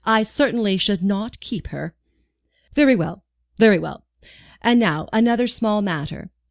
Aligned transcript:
I 0.03 0.23
certainly 0.23 0.77
should 0.77 1.03
not 1.03 1.39
keep 1.41 1.67
her." 1.67 1.93
"Very 2.73 2.95
well, 2.95 3.23
very 3.59 3.77
well. 3.77 4.03
And 4.63 4.79
now, 4.79 5.07
another 5.13 5.45
small 5.45 5.83
matter. 5.83 6.31